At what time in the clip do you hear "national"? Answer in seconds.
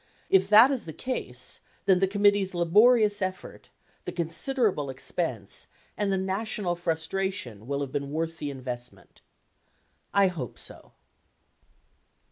6.17-6.75